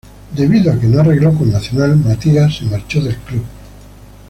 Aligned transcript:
Debido 0.35 0.73
a 0.73 0.79
que 0.79 0.87
no 0.87 0.99
arregló 0.99 1.31
con 1.37 1.51
Nacional, 1.51 1.95
Matías 1.95 2.57
se 2.57 2.65
marchó 2.65 2.99
del 3.03 3.17
club. 3.17 3.43